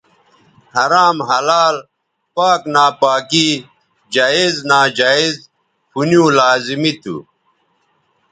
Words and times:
حرام 0.75 1.17
حلال 1.29 1.75
پاک 2.35 2.61
ناپاکی 2.73 3.49
جائز 4.13 4.53
ناجائزپُھنیوں 4.69 6.29
لازمی 6.37 6.91
تھو 7.01 7.15